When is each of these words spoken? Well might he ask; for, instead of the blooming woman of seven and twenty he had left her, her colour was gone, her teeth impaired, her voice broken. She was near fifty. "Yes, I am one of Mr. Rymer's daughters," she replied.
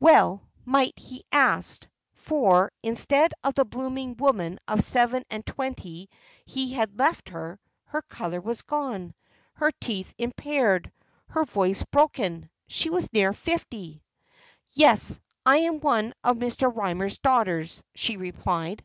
Well 0.00 0.48
might 0.64 0.98
he 0.98 1.26
ask; 1.30 1.86
for, 2.14 2.72
instead 2.82 3.34
of 3.42 3.52
the 3.52 3.66
blooming 3.66 4.16
woman 4.16 4.58
of 4.66 4.82
seven 4.82 5.24
and 5.28 5.44
twenty 5.44 6.08
he 6.46 6.72
had 6.72 6.98
left 6.98 7.28
her, 7.28 7.60
her 7.88 8.00
colour 8.00 8.40
was 8.40 8.62
gone, 8.62 9.12
her 9.52 9.70
teeth 9.72 10.14
impaired, 10.16 10.90
her 11.26 11.44
voice 11.44 11.82
broken. 11.82 12.48
She 12.66 12.88
was 12.88 13.12
near 13.12 13.34
fifty. 13.34 14.02
"Yes, 14.72 15.20
I 15.44 15.58
am 15.58 15.80
one 15.80 16.14
of 16.24 16.38
Mr. 16.38 16.74
Rymer's 16.74 17.18
daughters," 17.18 17.84
she 17.94 18.16
replied. 18.16 18.82